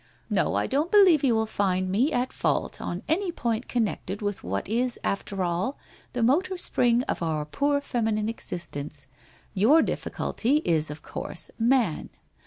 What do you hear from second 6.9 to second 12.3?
of our poor feminine existence. Your difficulty is of course, Man.